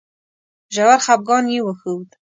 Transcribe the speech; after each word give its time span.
ژور 0.75 0.99
خپګان 1.05 1.45
یې 1.53 1.59
وښود. 1.65 2.09